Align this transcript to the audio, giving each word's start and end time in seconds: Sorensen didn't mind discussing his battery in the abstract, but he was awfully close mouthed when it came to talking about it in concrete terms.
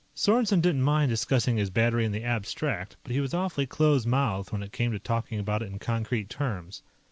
Sorensen 0.15 0.61
didn't 0.61 0.81
mind 0.81 1.11
discussing 1.11 1.57
his 1.57 1.69
battery 1.69 2.05
in 2.05 2.11
the 2.11 2.23
abstract, 2.23 2.97
but 3.03 3.11
he 3.11 3.19
was 3.19 3.35
awfully 3.35 3.67
close 3.67 4.03
mouthed 4.03 4.51
when 4.51 4.63
it 4.63 4.71
came 4.73 4.91
to 4.93 4.97
talking 4.97 5.39
about 5.39 5.61
it 5.61 5.67
in 5.71 5.77
concrete 5.77 6.27
terms. 6.27 6.81